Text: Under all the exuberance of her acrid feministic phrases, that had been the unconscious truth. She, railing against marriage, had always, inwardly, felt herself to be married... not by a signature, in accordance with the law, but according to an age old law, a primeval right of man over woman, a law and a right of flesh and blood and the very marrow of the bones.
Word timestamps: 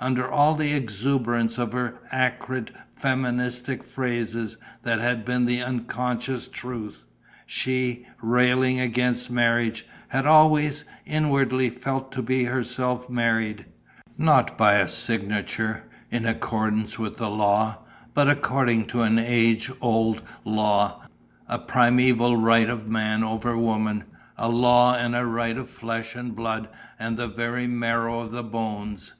Under 0.00 0.26
all 0.30 0.54
the 0.54 0.72
exuberance 0.72 1.58
of 1.58 1.72
her 1.72 1.98
acrid 2.10 2.72
feministic 2.98 3.84
phrases, 3.84 4.56
that 4.82 4.98
had 4.98 5.26
been 5.26 5.44
the 5.44 5.60
unconscious 5.62 6.48
truth. 6.48 7.04
She, 7.44 8.06
railing 8.22 8.80
against 8.80 9.28
marriage, 9.30 9.86
had 10.08 10.24
always, 10.24 10.86
inwardly, 11.04 11.68
felt 11.68 12.04
herself 12.14 13.04
to 13.04 13.08
be 13.10 13.14
married... 13.14 13.66
not 14.16 14.56
by 14.56 14.76
a 14.76 14.88
signature, 14.88 15.84
in 16.10 16.24
accordance 16.24 16.98
with 16.98 17.18
the 17.18 17.28
law, 17.28 17.76
but 18.14 18.26
according 18.30 18.86
to 18.86 19.02
an 19.02 19.18
age 19.18 19.70
old 19.82 20.22
law, 20.46 21.02
a 21.46 21.58
primeval 21.58 22.38
right 22.38 22.70
of 22.70 22.88
man 22.88 23.22
over 23.22 23.54
woman, 23.54 24.04
a 24.38 24.48
law 24.48 24.94
and 24.94 25.14
a 25.14 25.26
right 25.26 25.58
of 25.58 25.68
flesh 25.68 26.14
and 26.14 26.34
blood 26.34 26.70
and 26.98 27.18
the 27.18 27.28
very 27.28 27.66
marrow 27.66 28.20
of 28.20 28.32
the 28.32 28.42
bones. 28.42 29.12